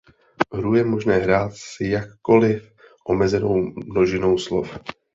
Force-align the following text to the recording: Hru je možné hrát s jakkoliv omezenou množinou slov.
Hru 0.53 0.75
je 0.75 0.83
možné 0.85 1.17
hrát 1.17 1.53
s 1.55 1.81
jakkoliv 1.81 2.73
omezenou 3.05 3.55
množinou 3.85 4.37
slov. 4.37 4.77